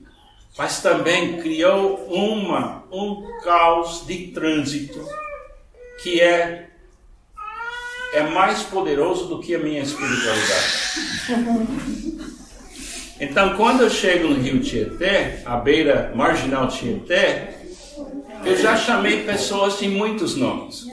[0.58, 5.08] Mas também criou uma, um caos de trânsito
[6.04, 6.68] que é
[8.14, 10.94] é mais poderoso do que a minha espiritualidade.
[13.20, 17.54] Então, quando eu chego no Rio Tietê, à beira marginal Tietê,
[18.46, 20.86] eu já chamei pessoas de muitos nomes.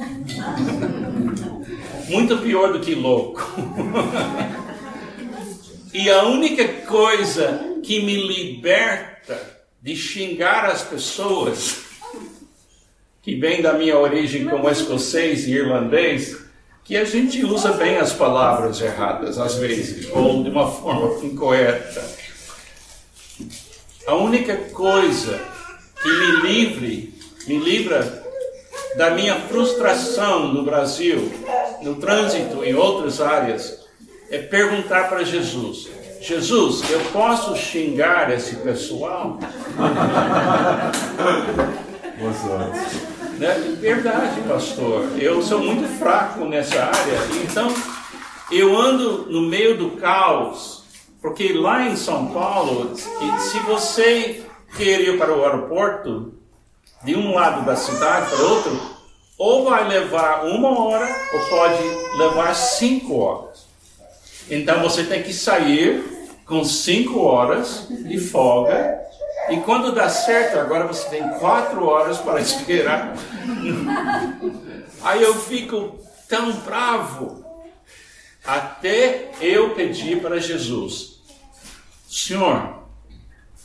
[2.09, 3.43] Muito pior do que louco.
[5.93, 11.79] e a única coisa que me liberta de xingar as pessoas,
[13.23, 16.37] que vem da minha origem como escocês e irlandês,
[16.85, 22.03] que a gente usa bem as palavras erradas às vezes, ou de uma forma incorreta.
[24.07, 25.41] A única coisa
[26.03, 27.15] que me livre,
[27.47, 28.25] me livra
[28.97, 31.33] da minha frustração no Brasil,
[31.83, 33.80] no trânsito em outras áreas,
[34.31, 35.89] é perguntar para Jesus:
[36.21, 39.39] Jesus, eu posso xingar esse pessoal?
[43.39, 43.77] Né?
[43.81, 45.19] Verdade, pastor.
[45.19, 47.19] Eu sou muito fraco nessa área.
[47.43, 47.75] Então,
[48.53, 50.81] eu ando no meio do caos.
[51.23, 54.43] Porque lá em São Paulo, se você
[54.77, 56.35] quer ir para o aeroporto,
[57.03, 58.81] de um lado da cidade para o outro,
[59.39, 61.83] ou vai levar uma hora, ou pode
[62.19, 63.50] levar cinco horas.
[64.51, 69.01] Então você tem que sair com cinco horas de folga
[69.51, 73.15] e quando dá certo, agora você tem quatro horas para esperar.
[75.03, 77.45] Aí eu fico tão bravo.
[78.45, 81.21] Até eu pedir para Jesus:
[82.09, 82.85] Senhor,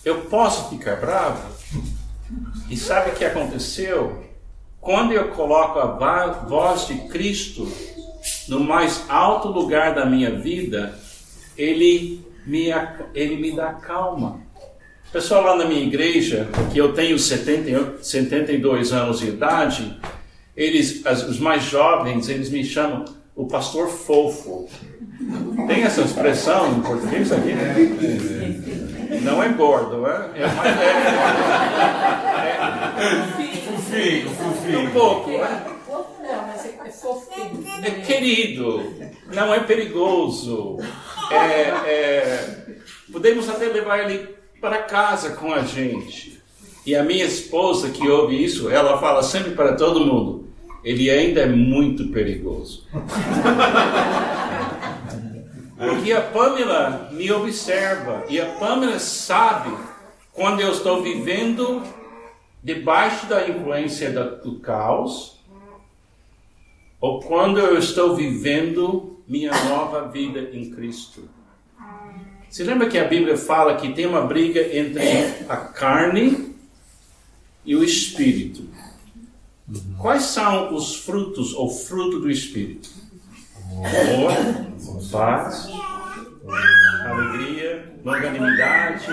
[0.04, 1.56] eu posso ficar bravo?
[2.70, 4.26] E sabe o que aconteceu?
[4.82, 7.72] Quando eu coloco a voz de Cristo
[8.48, 10.94] no mais alto lugar da minha vida,
[11.58, 12.68] ele me,
[13.14, 14.42] ele me dá calma.
[15.10, 20.00] O pessoal lá na minha igreja, que eu tenho 70, 72 anos de idade,
[20.56, 23.06] eles, as, os mais jovens, eles me chamam
[23.36, 24.70] o pastor fofo.
[25.68, 27.52] Tem essa expressão em português aqui?
[27.52, 29.20] É.
[29.22, 30.96] Não é gordo, é, é mais é,
[33.00, 34.82] é, fofinho, fofinho.
[34.82, 35.64] Um pouco, é?
[35.72, 35.75] É
[38.06, 38.94] querido,
[39.34, 40.78] não é perigoso.
[41.32, 42.76] É, é,
[43.12, 46.42] podemos até levar ele para casa com a gente.
[46.86, 50.48] E a minha esposa que ouve isso, ela fala sempre para todo mundo:
[50.84, 52.88] ele ainda é muito perigoso.
[55.78, 59.76] Porque a Pamela me observa e a Pamela sabe
[60.32, 61.84] quando eu estou vivendo
[62.64, 65.35] debaixo da influência do caos
[67.06, 71.30] ou quando eu estou vivendo minha nova vida em Cristo.
[72.50, 75.04] Você lembra que a Bíblia fala que tem uma briga entre
[75.48, 76.56] a carne
[77.64, 78.68] e o espírito?
[80.00, 82.90] Quais são os frutos ou fruto do espírito?
[83.70, 84.32] Amor,
[85.12, 85.70] paz,
[87.06, 89.06] alegria, longanimidade.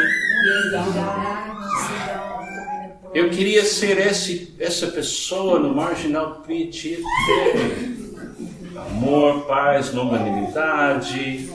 [3.15, 7.03] Eu queria ser esse, essa pessoa no marginal Pietite.
[8.75, 11.51] Amor, paz, longanimidade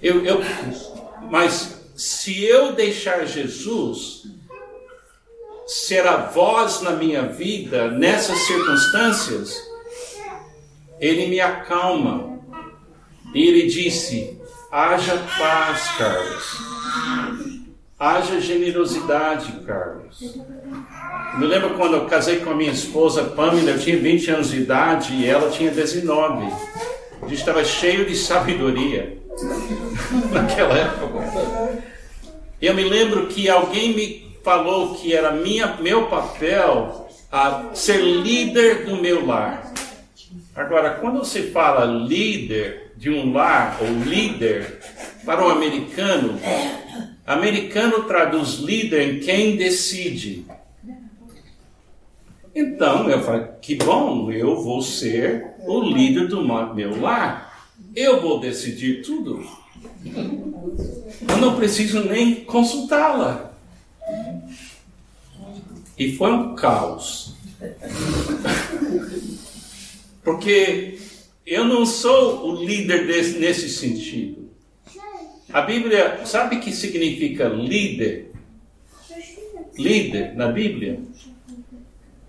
[0.00, 0.40] eu, eu,
[1.30, 4.22] mas se eu deixar Jesus
[5.66, 9.56] ser a voz na minha vida nessas circunstâncias,
[11.00, 12.38] ele me acalma.
[13.34, 14.38] E ele disse:
[14.70, 17.53] haja paz, Carlos.
[17.98, 20.36] Haja generosidade, Carlos.
[21.32, 24.50] Eu me lembro quando eu casei com a minha esposa Pamela, eu tinha 20 anos
[24.50, 26.46] de idade e ela tinha 19.
[27.22, 29.16] A gente estava cheio de sabedoria
[30.32, 31.82] naquela época.
[32.60, 38.84] Eu me lembro que alguém me falou que era minha, meu papel a ser líder
[38.84, 39.72] do meu lar.
[40.54, 44.78] Agora, quando você fala líder de um lar ou líder
[45.24, 46.38] para o um americano,
[47.26, 50.44] americano traduz líder em quem decide.
[52.54, 56.42] Então eu falei, que bom, eu vou ser o líder do
[56.74, 57.72] meu lar.
[57.96, 59.44] Eu vou decidir tudo.
[61.28, 63.52] Eu não preciso nem consultá-la.
[65.98, 67.34] E foi um caos.
[70.22, 70.98] Porque
[71.46, 74.43] eu não sou o líder desse, nesse sentido.
[75.54, 78.32] A Bíblia, sabe o que significa líder?
[79.78, 81.00] Líder na Bíblia?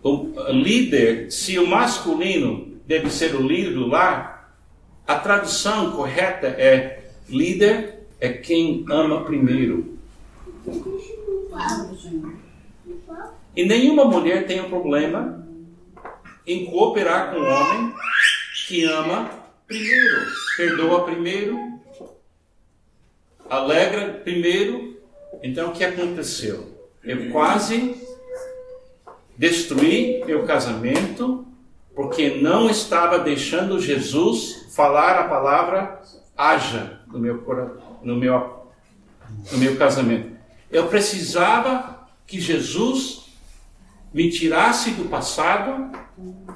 [0.06, 4.56] o líder, se o masculino deve ser o líder do lar,
[5.08, 9.98] a tradução correta é líder é quem ama primeiro.
[13.56, 15.44] E nenhuma mulher tem um problema
[16.46, 17.94] em cooperar com um homem
[18.68, 19.32] que ama
[19.66, 21.58] primeiro, perdoa primeiro.
[23.50, 25.00] Alegra primeiro.
[25.44, 26.76] Então o que aconteceu?
[27.04, 27.96] Eu quase
[29.38, 31.46] destruí meu casamento
[31.94, 36.02] porque não estava deixando Jesus falar a palavra
[36.36, 37.44] haja no meu
[38.02, 38.66] no meu
[39.52, 40.36] no meu casamento.
[40.72, 43.26] Eu precisava que Jesus
[44.14, 45.92] me tirasse do passado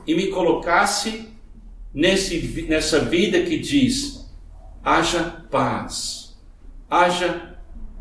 [0.07, 1.29] e me colocasse
[1.93, 4.29] nesse, nessa vida que diz:
[4.83, 6.28] haja paz,
[6.89, 7.57] haja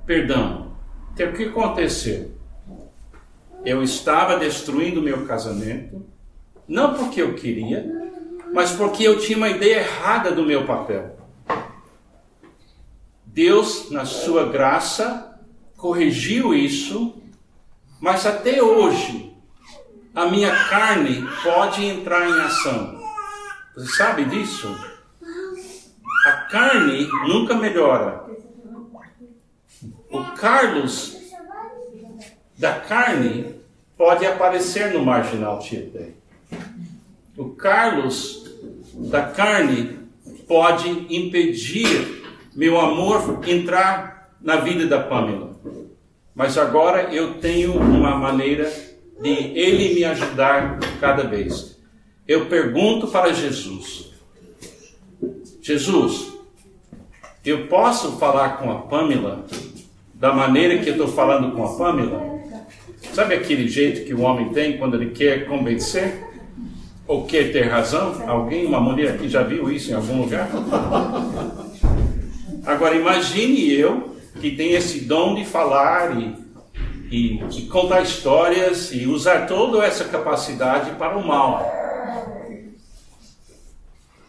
[0.06, 0.72] perdão.
[1.12, 2.32] Então, o que aconteceu?
[3.64, 6.06] Eu estava destruindo meu casamento,
[6.66, 7.84] não porque eu queria,
[8.52, 11.16] mas porque eu tinha uma ideia errada do meu papel.
[13.26, 15.38] Deus, na sua graça,
[15.76, 17.20] corrigiu isso,
[18.00, 19.32] mas até hoje
[20.14, 23.00] a minha carne pode entrar em ação.
[23.74, 24.68] Você sabe disso?
[26.26, 28.24] A carne nunca melhora.
[30.10, 31.16] O Carlos
[32.56, 33.54] da carne
[33.96, 36.12] pode aparecer no marginal Tietê.
[37.36, 38.50] O Carlos
[38.94, 39.98] da carne
[40.46, 45.56] pode impedir meu amor entrar na vida da Pamela.
[46.34, 48.72] Mas agora eu tenho uma maneira
[49.20, 51.78] de ele me ajudar cada vez.
[52.26, 54.10] Eu pergunto para Jesus:
[55.60, 56.32] Jesus,
[57.44, 59.44] eu posso falar com a Pamela
[60.18, 62.38] da maneira que eu estou falando com a Pamela?
[63.14, 66.26] Sabe aquele jeito que o homem tem quando ele quer convencer?
[67.06, 68.28] Ou quer ter razão?
[68.28, 70.50] Alguém, uma mulher aqui já viu isso em algum lugar?
[72.66, 76.34] Agora imagine eu que tenho esse dom de falar e,
[77.10, 81.64] e, e contar histórias e usar toda essa capacidade para o mal.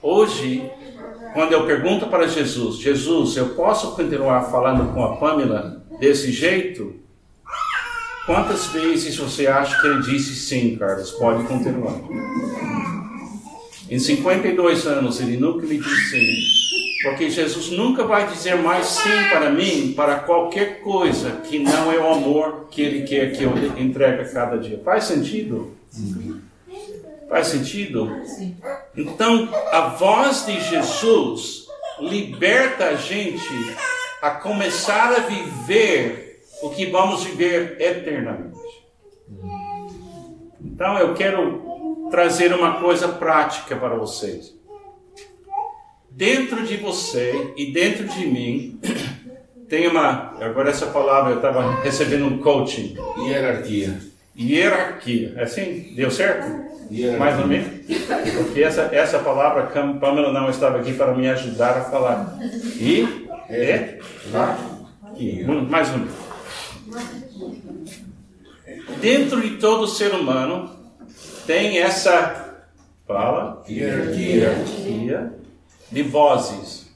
[0.01, 0.63] Hoje,
[1.33, 6.95] quando eu pergunto para Jesus, Jesus, eu posso continuar falando com a Pamela desse jeito?
[8.25, 11.11] Quantas vezes você acha que ele disse sim, Carlos?
[11.11, 11.99] Pode continuar.
[13.89, 16.59] Em 52 anos ele nunca me disse sim.
[17.01, 21.97] Porque Jesus nunca vai dizer mais sim para mim, para qualquer coisa que não é
[21.97, 24.81] o amor que ele quer que eu entregue a cada dia.
[24.83, 25.73] Faz sentido?
[27.29, 28.11] Faz sentido?
[28.95, 31.67] Então, a voz de Jesus
[31.99, 33.39] liberta a gente
[34.21, 38.59] a começar a viver o que vamos viver eternamente.
[40.61, 44.53] Então eu quero trazer uma coisa prática para vocês.
[46.09, 48.79] Dentro de você e dentro de mim
[49.69, 50.35] tem uma.
[50.41, 52.95] Agora essa palavra eu estava recebendo um coaching.
[53.19, 53.99] Hierarquia.
[54.37, 55.33] Hierarquia.
[55.37, 55.93] É assim?
[55.95, 56.45] Deu certo?
[56.91, 57.19] Hierarquia.
[57.19, 57.67] Mais ou menos?
[58.35, 62.37] Porque essa, essa palavra, Pamela não estava aqui para me ajudar a falar.
[62.79, 63.99] E é.
[65.69, 66.13] Mais ou menos.
[69.01, 70.75] Dentro de todo ser humano
[71.45, 72.63] tem essa
[73.07, 75.33] fala hierarquia
[75.91, 76.89] de vozes.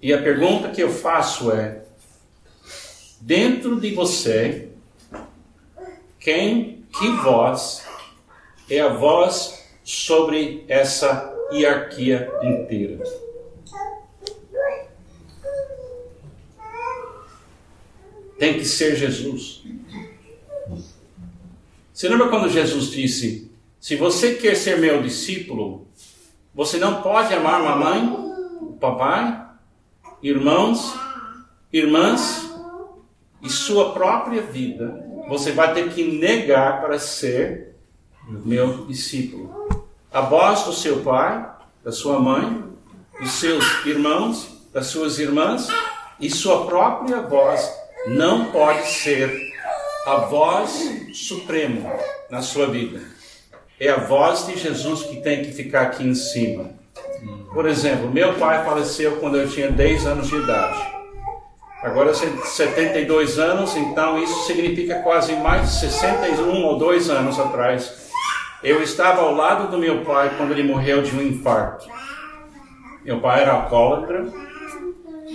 [0.00, 1.82] E a pergunta que eu faço é:
[3.20, 4.68] dentro de você,
[6.20, 7.86] quem, que voz
[8.68, 13.23] é a voz sobre essa hierarquia inteira?
[18.38, 19.62] Tem que ser Jesus.
[21.92, 25.86] Você lembra quando Jesus disse: Se você quer ser meu discípulo,
[26.54, 29.44] você não pode amar mamãe, papai,
[30.22, 30.92] irmãos,
[31.72, 32.50] irmãs
[33.42, 35.04] e sua própria vida.
[35.28, 37.76] Você vai ter que negar para ser
[38.28, 39.68] meu discípulo.
[40.12, 41.48] A voz do seu pai,
[41.82, 42.64] da sua mãe,
[43.20, 45.68] dos seus irmãos, das suas irmãs
[46.18, 49.52] e sua própria voz não pode ser
[50.06, 51.90] a voz suprema
[52.30, 53.00] na sua vida.
[53.80, 56.70] É a voz de Jesus que tem que ficar aqui em cima.
[57.52, 60.94] Por exemplo, meu pai faleceu quando eu tinha 10 anos de idade.
[61.82, 68.10] Agora 72 anos, então isso significa quase mais de 61 ou 2 anos atrás.
[68.62, 71.86] Eu estava ao lado do meu pai quando ele morreu de um infarto.
[73.04, 74.26] Meu pai era alcoólatra,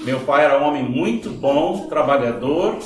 [0.03, 2.77] meu pai era um homem muito bom, trabalhador,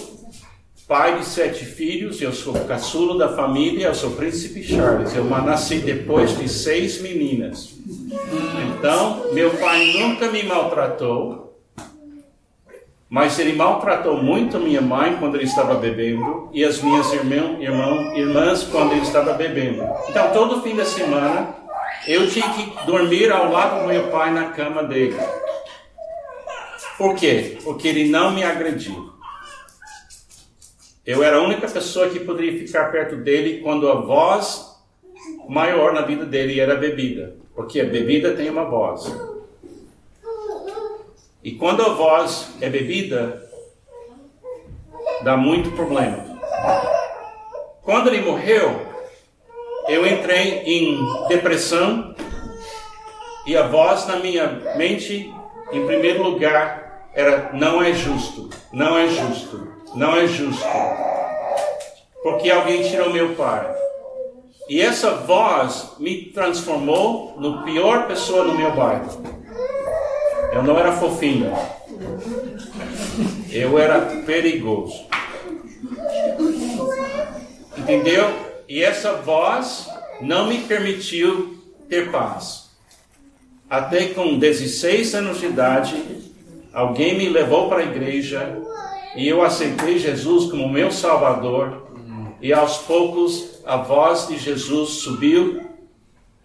[0.87, 5.15] pai de sete filhos, eu sou caçulo da família, eu sou príncipe Charles.
[5.15, 7.73] Eu nasci depois de seis meninas.
[8.77, 11.57] Então, meu pai nunca me maltratou,
[13.09, 18.15] mas ele maltratou muito minha mãe quando ele estava bebendo e as minhas irmão, irmão,
[18.15, 19.83] irmãs quando ele estava bebendo.
[20.09, 21.55] Então, todo fim da semana,
[22.07, 25.15] eu tinha que dormir ao lado do meu pai na cama dele.
[26.97, 27.57] Por quê?
[27.63, 29.11] Porque ele não me agrediu.
[31.05, 34.73] Eu era a única pessoa que poderia ficar perto dele quando a voz
[35.49, 37.35] maior na vida dele era a bebida.
[37.55, 39.13] Porque a bebida tem uma voz.
[41.43, 43.49] E quando a voz é bebida,
[45.23, 46.23] dá muito problema.
[47.81, 48.93] Quando ele morreu,
[49.89, 52.15] eu entrei em depressão
[53.45, 55.33] e a voz na minha mente,
[55.73, 60.67] em primeiro lugar, era: não é justo, não é justo, não é justo,
[62.21, 63.73] porque alguém tirou meu pai.
[64.69, 69.21] E essa voz me transformou no pior pessoa no meu bairro.
[70.53, 71.51] Eu não era fofinho.
[73.51, 75.05] Eu era perigoso.
[77.77, 78.31] Entendeu?
[78.69, 79.87] E essa voz
[80.21, 81.57] não me permitiu
[81.89, 82.62] ter paz.
[83.73, 85.95] Até com 16 anos de idade,
[86.71, 88.61] alguém me levou para a igreja
[89.15, 91.87] e eu aceitei Jesus como meu Salvador.
[92.39, 95.59] E aos poucos a voz de Jesus subiu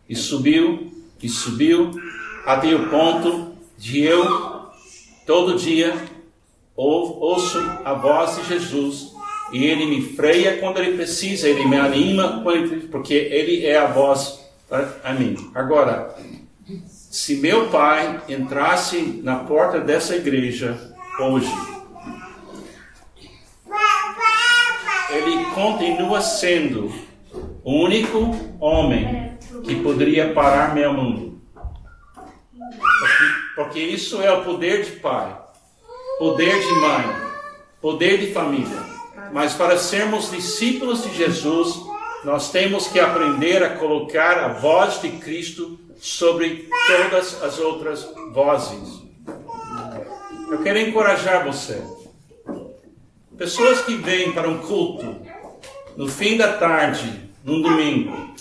[0.08, 0.90] e subiu
[1.22, 1.90] e subiu
[2.46, 4.24] até o ponto de eu
[5.26, 5.94] todo dia
[6.74, 9.12] ouço a voz de Jesus
[9.52, 12.42] e ele me freia quando ele precisa, ele me anima
[12.90, 14.48] porque ele é a voz
[15.04, 15.36] a mim.
[15.54, 16.16] Agora,
[17.18, 21.52] se meu pai entrasse na porta dessa igreja hoje,
[25.10, 26.94] ele continua sendo
[27.64, 31.42] o único homem que poderia parar meu mundo.
[32.60, 33.24] Porque,
[33.56, 35.36] porque isso é o poder de pai,
[36.20, 37.16] poder de mãe,
[37.80, 38.80] poder de família.
[39.32, 41.80] Mas para sermos discípulos de Jesus,
[42.24, 49.02] nós temos que aprender a colocar a voz de Cristo sobre todas as outras vozes.
[50.50, 51.82] Eu quero encorajar você.
[53.36, 55.16] Pessoas que vêm para um culto
[55.96, 58.34] no fim da tarde, num domingo,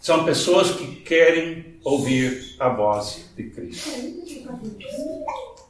[0.00, 3.90] são pessoas que querem ouvir a voz de Cristo.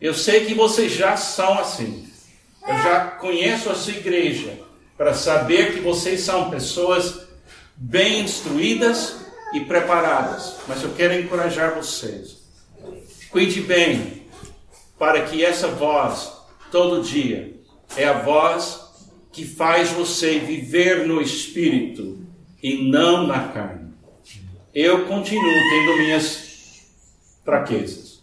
[0.01, 2.07] Eu sei que vocês já são assim.
[2.67, 4.59] Eu já conheço a sua igreja
[4.97, 7.27] para saber que vocês são pessoas
[7.77, 9.26] bem instruídas
[9.57, 10.57] e preparadas.
[10.69, 12.45] Mas eu quero encorajar vocês.
[13.31, 14.23] Cuide bem
[14.99, 16.33] para que essa voz,
[16.71, 17.55] todo dia,
[17.97, 18.81] é a voz
[19.33, 22.19] que faz você viver no espírito
[22.63, 23.93] e não na carne.
[24.75, 26.83] Eu continuo tendo minhas
[27.45, 28.23] fraquezas.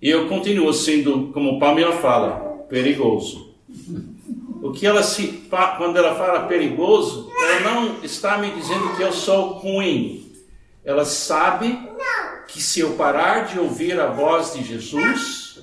[0.00, 3.54] Eu continuo sendo, como Pamela fala, perigoso.
[4.62, 5.42] O que ela se
[5.76, 10.21] quando ela fala perigoso, ela não está me dizendo que eu sou ruim.
[10.84, 11.78] Ela sabe
[12.48, 15.62] que se eu parar de ouvir a voz de Jesus,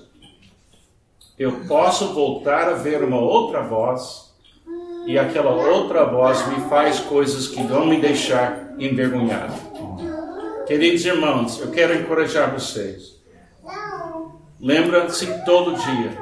[1.38, 4.34] eu posso voltar a ver uma outra voz
[5.06, 9.54] e aquela outra voz me faz coisas que vão me deixar envergonhado.
[10.66, 13.20] Queridos irmãos, eu quero encorajar vocês.
[14.60, 16.18] Lembra-se todo dia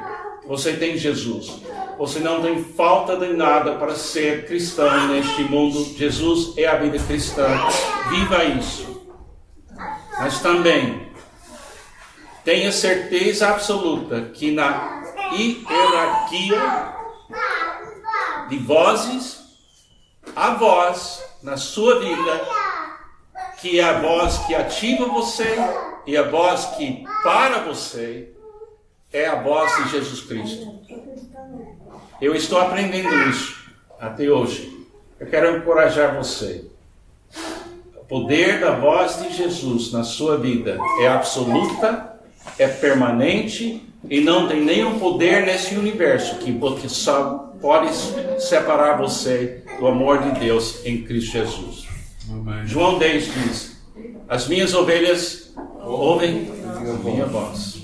[0.46, 1.60] você tem Jesus.
[1.98, 5.84] Você não tem falta de nada para ser cristão neste mundo.
[5.96, 7.46] Jesus é a vida cristã.
[8.08, 9.02] Viva isso.
[10.18, 11.08] Mas também
[12.44, 16.94] tenha certeza absoluta que na hierarquia
[18.48, 19.40] de vozes,
[20.34, 22.48] a voz na sua vida,
[23.60, 25.56] que é a voz que ativa você
[26.06, 28.32] e a voz que para você,
[29.12, 30.78] é a voz de Jesus Cristo.
[32.20, 33.56] Eu estou aprendendo isso
[34.00, 34.86] até hoje.
[35.20, 36.64] Eu quero encorajar você.
[37.96, 42.18] O poder da voz de Jesus na sua vida é absoluta,
[42.58, 47.90] é permanente e não tem nenhum poder nesse universo que, só pode
[48.40, 51.86] separar você do amor de Deus em Cristo Jesus.
[52.30, 52.66] Amém.
[52.66, 53.82] João 10 diz:
[54.28, 57.78] As minhas ovelhas ouvem a minha voz.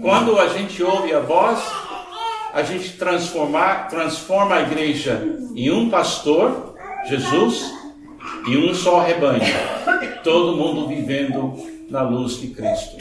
[0.00, 1.60] Quando a gente ouve a voz,
[2.56, 5.22] a gente transforma, transforma a igreja
[5.54, 6.74] em um pastor,
[7.06, 7.70] Jesus,
[8.48, 9.42] e um só rebanho.
[10.24, 11.52] Todo mundo vivendo
[11.90, 12.96] na luz de Cristo.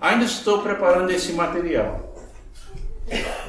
[0.00, 2.14] Ainda estou preparando esse material.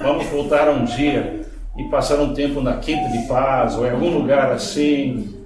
[0.01, 1.45] Vamos voltar um dia
[1.77, 5.45] e passar um tempo na Quinta de Paz ou em algum lugar assim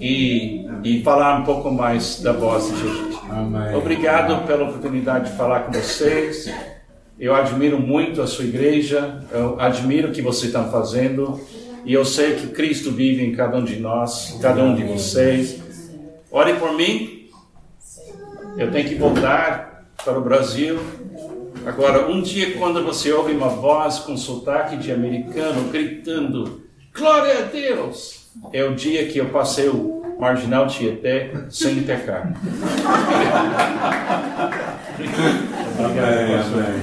[0.00, 3.18] e, e falar um pouco mais da voz de Jesus.
[3.30, 3.74] Amém.
[3.74, 6.50] Obrigado pela oportunidade de falar com vocês.
[7.22, 11.40] Eu admiro muito a sua igreja, eu admiro o que você está fazendo
[11.84, 15.62] e eu sei que Cristo vive em cada um de nós, cada um de vocês.
[16.32, 17.28] Ore por mim.
[18.58, 20.80] Eu tenho que voltar para o Brasil.
[21.64, 26.62] Agora, um dia, quando você ouve uma voz com sotaque de americano gritando:
[26.92, 28.32] Glória a Deus!
[28.52, 32.34] É o dia que eu passei o Marginal Tietê sem pecar.
[35.78, 36.82] Obrigado, amém, amém.